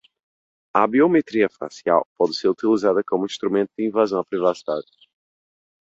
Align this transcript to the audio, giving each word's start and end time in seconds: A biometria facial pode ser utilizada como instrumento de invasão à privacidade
A 0.79 0.87
biometria 0.93 1.47
facial 1.57 2.07
pode 2.17 2.33
ser 2.35 2.49
utilizada 2.49 3.03
como 3.03 3.25
instrumento 3.27 3.69
de 3.77 3.85
invasão 3.85 4.19
à 4.19 4.25
privacidade 4.25 4.87